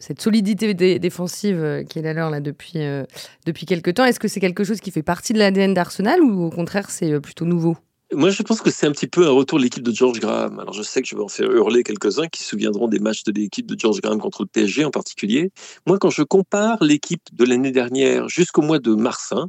[0.00, 2.78] cette solidité défensive qui est la leur là, depuis,
[3.44, 6.44] depuis quelques temps, est-ce que c'est quelque chose qui fait partie de l'ADN d'Arsenal ou
[6.44, 7.76] au contraire c'est plutôt nouveau?
[8.12, 10.60] Moi, je pense que c'est un petit peu un retour de l'équipe de George Graham.
[10.60, 13.24] Alors, je sais que je vais en faire hurler quelques-uns qui se souviendront des matchs
[13.24, 15.50] de l'équipe de George Graham contre le PSG en particulier.
[15.86, 19.48] Moi, quand je compare l'équipe de l'année dernière jusqu'au mois de mars, hein,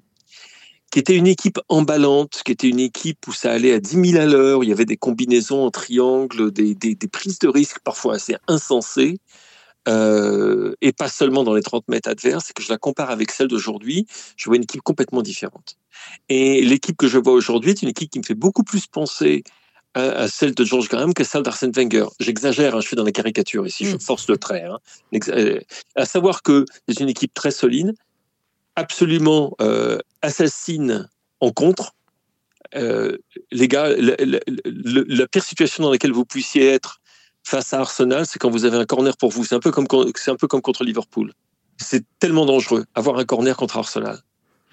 [0.95, 4.23] qui était une équipe emballante, qui était une équipe où ça allait à 10 000
[4.23, 8.15] à l'heure, il y avait des combinaisons en triangle, des, des, prises de risques parfois
[8.15, 9.17] assez insensées,
[9.89, 13.31] euh, et pas seulement dans les 30 mètres adverses, et que je la compare avec
[13.31, 15.75] celle d'aujourd'hui, je vois une équipe complètement différente.
[16.29, 19.43] Et l'équipe que je vois aujourd'hui est une équipe qui me fait beaucoup plus penser
[19.95, 22.05] à, celle de George Graham que celle d'Arsène Wenger.
[22.21, 23.99] J'exagère, hein, je suis dans la caricature ici, je mm.
[23.99, 24.63] force le trait.
[24.63, 24.79] Hein.
[25.27, 25.59] Euh,
[25.95, 27.93] à savoir que c'est une équipe très solide,
[28.75, 31.09] absolument euh, assassine
[31.39, 31.93] en contre.
[32.75, 33.17] Euh,
[33.51, 36.99] les gars, la, pire situation dans laquelle vous puissiez être
[37.43, 39.45] face à Arsenal, c'est quand vous avez un corner pour vous.
[39.45, 41.33] C'est un peu comme c'est un peu comme contre Liverpool.
[41.77, 44.19] C'est tellement dangereux avoir un corner contre Arsenal.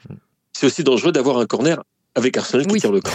[0.09, 0.15] Hmm.
[0.53, 1.83] C'est aussi dangereux d'avoir un corner
[2.15, 3.11] avec Arsenal qui tire le camp.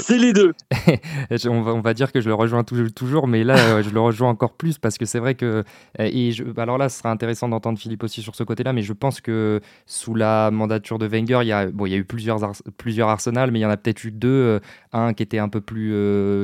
[0.00, 0.54] c'est les deux.
[1.46, 4.00] on, va, on, va, dire que je le rejoins toujours, mais là, euh, je le
[4.00, 5.64] rejoins encore plus parce que c'est vrai que.
[6.00, 8.80] Euh, et je, alors là, ce sera intéressant d'entendre Philippe aussi sur ce côté-là, mais
[8.80, 11.98] je pense que sous la mandature de Wenger, il y a, bon, il y a
[11.98, 12.40] eu plusieurs,
[12.78, 14.28] plusieurs Arsenal, mais il y en a peut-être eu deux.
[14.28, 14.60] Euh,
[14.94, 15.94] un qui était un peu plus.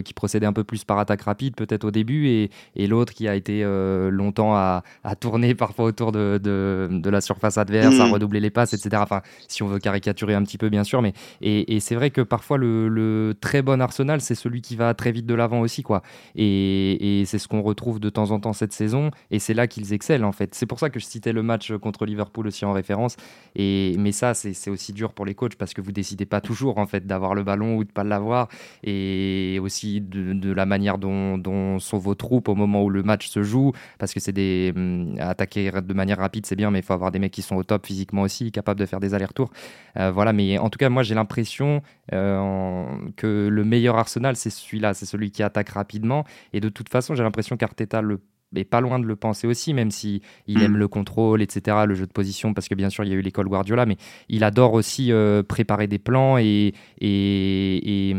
[0.05, 3.27] qui procédait un peu plus par attaque rapide, peut-être au début, et, et l'autre qui
[3.27, 3.65] a été
[4.11, 8.13] longtemps à, à, tourner parfois autour de, de, de la surface adverse, à mm.
[8.13, 8.97] redoubler les passes, etc.
[9.03, 12.11] Enfin, si on veut carrément caricaturer un petit peu, bien sûr, mais et, c'est vrai
[12.11, 15.83] que parfois le, très bon Arsenal, c'est celui qui va très vite de l'avant aussi,
[15.83, 16.03] quoi.
[16.35, 19.93] Et, c'est ce qu'on retrouve de temps en temps cette saison, et c'est là qu'ils
[19.93, 20.55] excellent en fait.
[20.55, 23.17] C'est pour ça que je citais le match contre Liverpool aussi en référence.
[23.55, 26.79] Et mais ça, c'est aussi dur pour les coachs parce que vous décidez pas toujours
[26.79, 28.49] en fait d'avoir le ballon ou de pas l'avoir,
[28.83, 33.29] et aussi de, la manière dont, dont, sont vos troupes au moment où le match
[33.29, 36.85] se joue, parce que c'est des hum, attaquer de manière rapide, c'est bien, mais il
[36.85, 39.51] faut avoir des mecs qui sont au top physiquement aussi, capables de faire des allers-retours.
[39.97, 42.85] Euh, voilà, mais en tout cas, moi j'ai l'impression euh,
[43.17, 46.25] que le meilleur Arsenal, c'est celui-là, c'est celui qui attaque rapidement.
[46.53, 48.21] Et de toute façon, j'ai l'impression qu'Arteta le
[48.55, 50.77] mais pas loin de le penser aussi, même si il aime mm.
[50.77, 53.21] le contrôle, etc., le jeu de position, parce que bien sûr il y a eu
[53.21, 53.97] l'école Guardiola, mais
[54.29, 58.11] il adore aussi euh, préparer des plans et, et,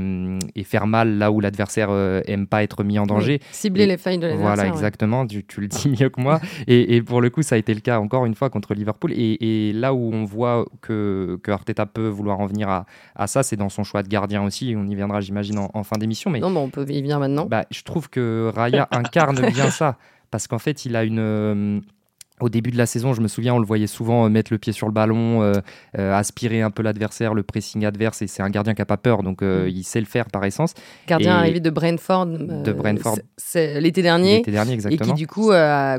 [0.55, 3.39] et, faire mal là où l'adversaire euh, aime pas être mis en danger.
[3.51, 4.55] cibler les failles de l'adversaire.
[4.55, 6.39] Voilà, exactement, tu, le dis mieux que moi.
[6.67, 9.13] et, pour le coup, ça a été le cas encore une fois contre Liverpool.
[9.15, 13.43] Et, là où on voit que, que Arteta peut vouloir en venir à, à ça,
[13.43, 14.75] c'est dans son choix de gardien aussi.
[14.77, 16.29] On y viendra, j'imagine, en, fin d'émission.
[16.29, 17.45] Mais non, mais on peut y venir maintenant.
[17.45, 19.97] Bah, je trouve que Raya incarne bien ça
[20.35, 21.79] parce qu'en fait, il a une euh,
[22.41, 24.57] au début de la saison, je me souviens, on le voyait souvent euh, mettre le
[24.57, 25.53] pied sur le ballon, euh,
[25.97, 28.21] euh, aspirer un peu l'adversaire, le pressing adverse.
[28.21, 29.67] Et c'est un gardien qui n'a pas peur, donc mm.
[29.67, 30.73] il sait le faire par essence.
[31.07, 32.25] Gardien arrivé de Brentford.
[32.25, 33.19] de Brentford.
[33.55, 34.37] L'été dernier.
[34.37, 35.13] L'été dernier, exactement.
[35.13, 35.51] Et qui du coup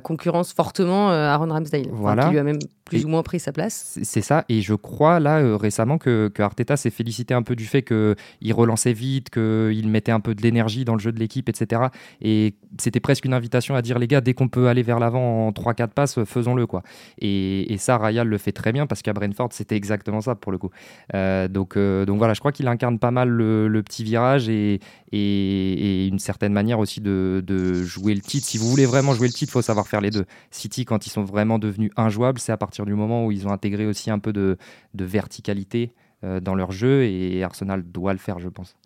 [0.03, 1.88] concurrence fortement Aaron Ramsdale.
[1.92, 2.25] Voilà.
[2.25, 3.99] qui lui a même plus ou moins pris sa place.
[4.03, 4.44] C'est ça.
[4.49, 8.55] Et je crois là récemment que, que Arteta s'est félicité un peu du fait qu'il
[8.55, 11.83] relançait vite, qu'il mettait un peu de l'énergie dans le jeu de l'équipe, etc.
[12.22, 15.49] Et c'était presque une invitation à dire les gars, dès qu'on peut aller vers l'avant
[15.49, 16.66] en 3-4 passes, faisons-le.
[16.66, 16.83] quoi.
[17.18, 20.59] Et, ça, Raya le fait très bien parce qu'à Brentford, c'était exactement ça pour le
[20.59, 20.70] coup.
[21.14, 24.81] Euh, donc, euh, donc voilà, je crois qu'il incarne pas mal le, petit virage et,
[25.12, 28.46] et, une certaine manière aussi de, jouer le titre.
[28.46, 30.25] Si vous voulez vraiment jouer le titre, il faut savoir faire les deux.
[30.51, 33.53] City, quand ils sont vraiment devenus injouables, c'est à partir du moment où ils ont
[33.53, 34.59] intégré aussi un peu de,
[34.95, 35.93] verticalité
[36.25, 38.77] euh, dans leur jeu et Arsenal doit le faire, je pense.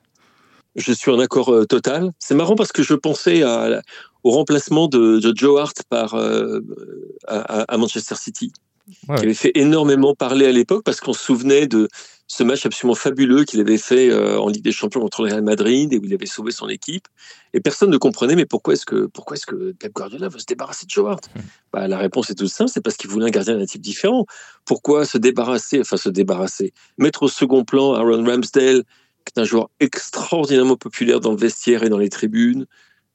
[0.77, 2.13] Je suis en accord total.
[2.21, 3.83] C'est marrant parce que je pensais à,
[4.25, 6.61] au remplacement de, Joe Hart par, euh,
[7.27, 8.53] à, Manchester City,
[8.87, 11.89] qui avait fait énormément parler à l'époque parce qu'on se souvenait de
[12.33, 15.43] ce match absolument fabuleux qu'il avait fait euh, en Ligue des Champions contre le Real
[15.43, 17.09] Madrid et où il avait sauvé son équipe.
[17.55, 20.45] Et personne ne comprenait, mais pourquoi est-ce que, pourquoi est-ce que Pep Guardiola veut se
[20.45, 21.41] débarrasser de Hart hmm.
[21.73, 24.27] bah, La réponse est toute simple, c'est parce qu'il voulait un gardien d'un type différent.
[24.65, 28.85] Pourquoi se débarrasser, enfin se débarrasser, mettre au second plan Aaron Ramsdale,
[29.25, 32.67] qui est un joueur extraordinairement populaire dans le vestiaire et dans les tribunes,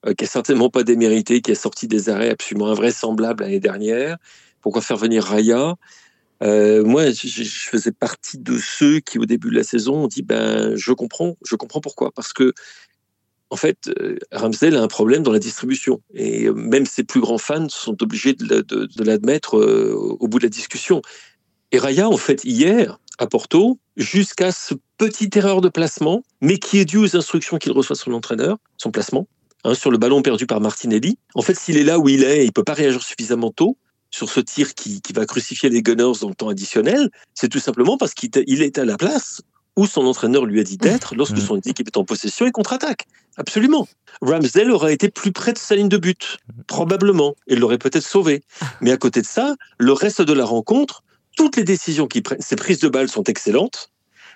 [0.06, 4.18] euh, qui a certainement pas démérité, qui a sorti des arrêts absolument invraisemblables l'année dernière.
[4.60, 5.78] Pourquoi faire venir Raya?
[6.44, 10.22] Euh, moi, je, faisais partie de ceux qui, au début de la saison, ont dit
[10.22, 12.12] ben, je comprends, je comprends pourquoi.
[12.12, 12.54] Parce que,
[13.50, 16.02] en fait, euh, Ramsdale a un problème dans la distribution.
[16.14, 18.66] Et même ses plus grands fans sont obligés de,
[19.04, 21.02] l'admettre au bout de la discussion.
[21.72, 26.80] Et Raya, en fait, hier, à Porto, jusqu'à ce petit erreur de placement, mais qui
[26.80, 29.28] est dû aux instructions qu'il reçoit son entraîneur, son placement,
[29.66, 31.18] Hein, sur le ballon perdu par Martinelli.
[31.34, 33.80] En fait, s'il est là où il est, il peut pas réagir suffisamment tôt
[34.16, 37.10] sur ce tir qui, va crucifier les Gunners dans le temps additionnel.
[37.34, 39.42] C'est tout simplement parce qu'il est à la place
[39.76, 43.08] où son entraîneur lui a dit d'être lorsque son équipe est en possession et contre-attaque.
[43.36, 43.90] Absolument.
[44.22, 48.42] Ramsdale aurait été plus près de sa ligne de but, probablement, et l'aurait peut-être sauvé.
[48.82, 51.04] Mais à côté de ça, le reste de la rencontre,
[51.36, 53.92] toutes les décisions qu'il prend, ses prises de balles sont excellentes.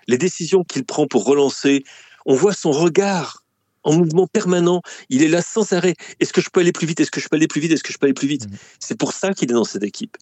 [0.08, 1.86] Les décisions qu'il prend pour relancer,
[2.26, 3.46] on voit son regard
[3.90, 4.82] en mouvement permanent.
[5.10, 5.96] Il est là sans arrêt.
[6.20, 7.00] Est-ce que je peux aller plus vite?
[7.00, 7.72] Est-ce que je peux aller plus vite?
[7.72, 8.50] Est-ce que je peux aller plus vite?
[8.50, 8.56] Mmh.
[8.80, 10.18] C'est pour ça qu'il est dans cette équipe.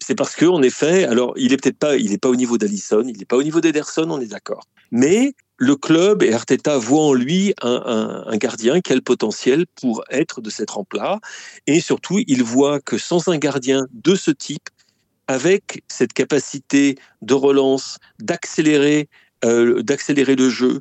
[0.00, 2.58] C'est parce que, en effet, alors il est peut-être pas, il n'est pas au niveau
[2.58, 4.66] d'Alisson, il n'est pas au niveau d'Ederson, on est d'accord.
[4.90, 9.66] Mais le club et Arteta voient en lui un, un, gardien qui a le potentiel
[9.80, 11.20] pour être de cette rampe-là.
[11.66, 14.68] Et surtout, il voit que sans un gardien de ce type,
[15.30, 19.08] avec cette capacité de relance, d'accélérer,
[19.44, 20.80] euh, d'accélérer le jeu,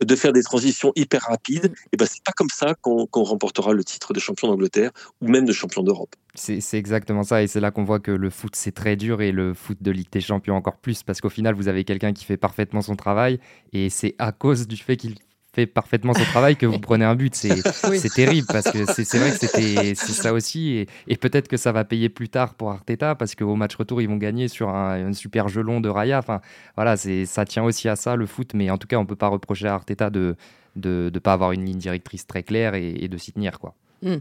[0.00, 3.84] de faire des transitions hyper rapides, et ben c'est pas comme ça qu'on remportera le
[3.84, 6.14] titre de champion d'Angleterre ou même de champion d'Europe.
[6.34, 9.30] C'est exactement ça, et c'est là qu'on voit que le foot c'est très dur et
[9.30, 12.24] le foot de Ligue des Champions encore plus, parce qu'au final vous avez quelqu'un qui
[12.24, 13.38] fait parfaitement son travail,
[13.72, 15.14] et c'est à cause du fait qu'il
[15.54, 17.34] fait parfaitement son travail que vous prenez un but.
[17.36, 20.86] C'est terrible parce que c'est vrai que c'était ça aussi.
[21.06, 24.08] Et, peut-être que ça va payer plus tard pour Arteta parce qu'au match retour, ils
[24.08, 26.18] vont gagner sur un, super jeu long de Raya.
[26.18, 26.40] Enfin,
[26.76, 28.52] voilà, ça tient aussi à ça le foot.
[28.54, 30.36] Mais en tout cas, on peut pas reprocher à Arteta de
[30.76, 33.58] ne de, pas avoir une ligne directrice très claire et, de s'y tenir.
[33.58, 33.74] quoi.
[34.02, 34.16] Hmm.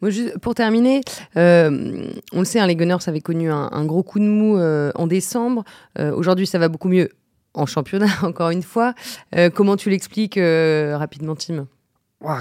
[0.00, 1.00] Moi, juste pour terminer,
[1.36, 4.92] euh, on le sait, hein, les Gunners avaient connu un, gros coup de mou euh,
[4.94, 5.64] en décembre.
[5.98, 7.08] Euh, aujourd'hui, ça va beaucoup mieux
[7.54, 8.94] en championnat, encore une fois.
[9.34, 11.66] Euh, comment tu l'expliques euh, rapidement, Tim?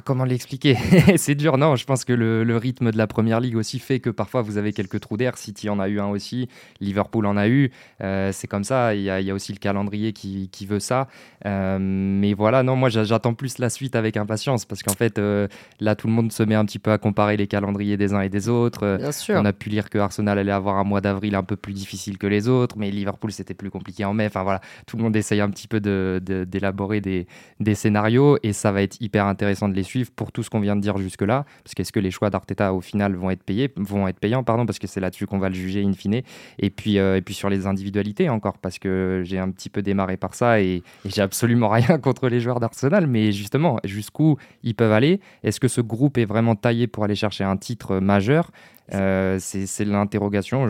[0.03, 0.77] Comment l'expliquer?
[1.17, 4.09] C'est dur, non Je pense que le, rythme de la première ligue aussi fait que
[4.09, 5.37] parfois vous avez quelques trous d'air.
[5.37, 6.47] City en a eu un aussi,
[6.79, 7.71] Liverpool en a eu.
[8.01, 8.95] Euh, c'est comme ça.
[8.95, 11.07] Il y, a, aussi le calendrier qui, veut ça.
[11.45, 15.47] Euh, mais voilà, non, moi j'attends plus la suite avec impatience parce qu'en fait, euh,
[15.79, 18.21] là tout le monde se met un petit peu à comparer les calendriers des uns
[18.21, 18.97] et des autres.
[18.97, 19.35] Bien sûr.
[19.37, 22.17] On a pu lire que Arsenal allait avoir un mois d'avril un peu plus difficile
[22.17, 24.27] que les autres, mais Liverpool c'était plus compliqué en mai.
[24.27, 27.27] Enfin voilà, tout le monde essaye un petit peu d'élaborer de, des,
[27.59, 30.75] des scénarios et ça va être hyper intéressant les suivre pour tout ce qu'on vient
[30.75, 31.45] de dire jusque-là.
[31.63, 34.65] Parce qu'est-ce que les choix d'Arteta au final vont être payés, vont être payants, pardon,
[34.65, 36.21] parce que c'est là-dessus qu'on va le juger in fine.
[36.59, 39.81] Et puis, euh, et puis sur les individualités encore, parce que j'ai un petit peu
[39.81, 44.75] démarré par ça et, j'ai absolument rien contre les joueurs d'Arsenal, mais justement, jusqu'où ils
[44.75, 45.19] peuvent aller?
[45.43, 48.51] Est-ce que ce groupe est vraiment taillé pour aller chercher un titre majeur?
[48.93, 50.67] Euh, C'est l'interrogation.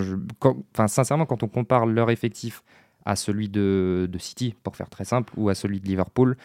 [0.74, 2.64] Enfin, sincèrement, quand on compare leur effectif
[3.06, 6.38] à celui de, de, City, pour faire très simple, ou à celui de Liverpool,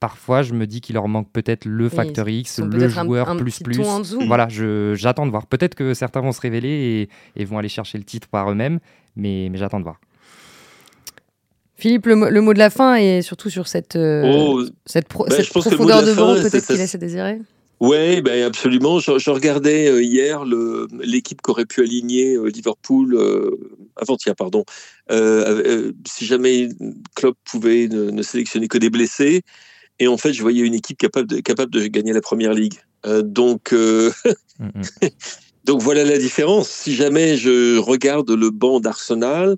[0.00, 3.80] parfois je me dis qu'il leur manque peut-être le facteur X, le joueur plus plus.
[4.26, 4.48] Voilà,
[4.94, 5.46] j'attends de voir.
[5.46, 8.80] Peut-être que certains vont se révéler et, vont aller chercher le titre par eux-mêmes,
[9.14, 10.00] mais, mais j'attends de voir.
[11.76, 16.02] Philippe, le, mot de la fin et surtout sur cette, euh, oh, cette, bah, profondeur
[16.02, 17.38] de, vent, peut-être qu'il laisse à désirer.
[17.80, 18.98] Oui, ben absolument.
[18.98, 20.44] Je, regardais euh, hier
[21.02, 23.18] l'équipe qu'aurait pu aligner euh, Liverpool
[23.96, 24.64] avant-hier, pardon.
[25.10, 26.70] si jamais
[27.14, 29.42] Klopp pouvait ne, ne, sélectionner que des blessés,
[29.98, 32.80] et en fait, je voyais une équipe capable de, capable de gagner la première ligue.
[33.06, 34.12] Euh, donc, euh,
[35.64, 36.68] donc voilà la différence.
[36.68, 39.56] Si jamais je regarde le banc d'Arsenal,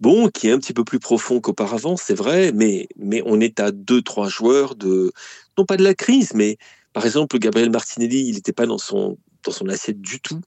[0.00, 3.60] bon, qui est un petit peu plus profond qu'auparavant, c'est vrai, mais, mais on est
[3.60, 5.12] à deux, trois joueurs de,
[5.56, 6.58] non pas de la crise, mais
[6.92, 10.40] par exemple, Gabriel Martinelli, il n'était pas dans son, dans son assiette du tout.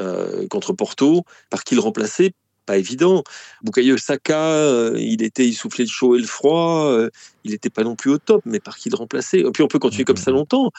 [0.00, 2.34] Euh, contre Porto, par qui le remplacer?
[2.64, 3.22] Pas évident.
[3.62, 7.10] Bukayo Saka, euh, il était, il soufflait le chaud et le froid, euh,
[7.44, 9.38] il n'était pas non plus au top, mais par qui le remplacer?
[9.38, 10.34] Et puis on peut continuer comme ça mm-hmm.
[10.34, 10.70] longtemps.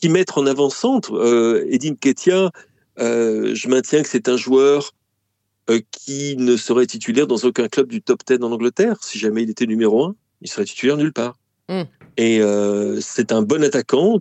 [0.00, 2.50] Qui mettre en avant-centre euh, Edin Ketia,
[2.98, 4.92] je maintiens que c'est un joueur
[5.90, 8.96] qui ne serait titulaire dans aucun club du top 10 en Angleterre.
[9.02, 11.36] Si jamais il était numéro 1, il serait titulaire nulle part.
[11.68, 11.82] Mm.
[12.20, 14.18] Et euh, c'est un bon attaquant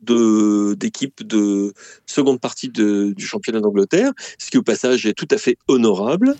[0.78, 1.74] d'équipe de
[2.06, 6.36] seconde partie de, du championnat d'Angleterre, ce qui au passage est tout à fait honorable.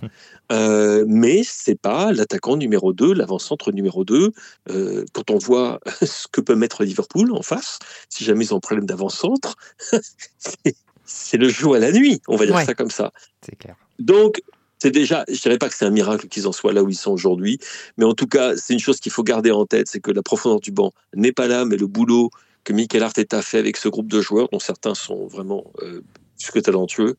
[0.54, 4.32] Euh, mais c'est pas l'attaquant numéro 2, l'avant-centre numéro 2.
[4.70, 8.58] Euh, quand on voit ce que peut mettre Liverpool en face, si jamais ils ont
[8.58, 9.58] un problème d'avant-centre,
[11.04, 13.12] c'est le jour à la nuit, on va dire ça comme ça.
[13.42, 13.76] C'est clair.
[14.00, 14.42] Donc
[14.82, 16.96] c'est déjà, je dirais pas que c'est un miracle qu'ils en soient là où ils
[16.96, 17.60] sont aujourd'hui,
[17.98, 20.24] mais en tout cas, c'est une chose qu'il faut garder en tête, c'est que la
[20.24, 22.32] profondeur du banc n'est pas là, mais le boulot
[22.64, 26.02] que Michael Arteta fait avec ce groupe de joueurs, dont certains sont vraiment euh,
[26.40, 27.16] plus que talentueux,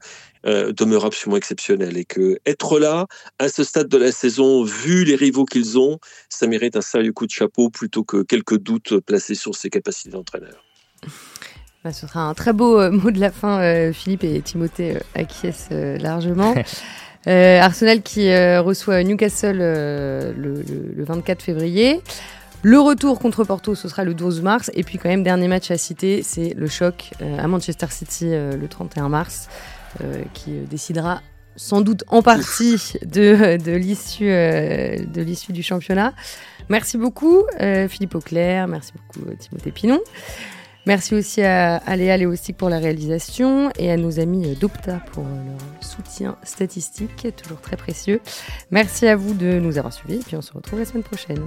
[0.46, 1.96] euh, demeure absolument exceptionnel.
[1.98, 3.06] Et que être là,
[3.38, 7.12] à ce stade de la saison, vu les rivaux qu'ils ont, ça mérite un sérieux
[7.12, 10.64] coup de chapeau plutôt que quelques doutes placés sur ses capacités d'entraîneur.
[11.84, 15.74] Bah, ce sera un très beau euh, mot de la fin, Philippe et Timothée acquiescent
[15.98, 16.54] largement.
[17.26, 22.00] Euh, Arsenal qui euh, reçoit Newcastle euh, le, 24 février.
[22.62, 24.70] Le retour contre Porto, ce sera le 12 mars.
[24.74, 28.68] Et puis quand même, dernier match à citer, c'est le choc à Manchester City le
[28.68, 29.48] 31 mars,
[30.34, 31.22] qui décidera
[31.56, 36.12] sans doute en partie de, de l'issue du championnat.
[36.68, 37.44] Merci beaucoup
[37.88, 40.00] Philippe Auclair, merci beaucoup Timothée Pinon.
[40.86, 45.84] Merci aussi à, Léa Léostic pour la réalisation et à nos amis d'Opta pour leur
[45.84, 48.20] soutien statistique, toujours très précieux.
[48.70, 51.44] Merci à vous de nous avoir suivis et puis on se retrouve la semaine prochaine.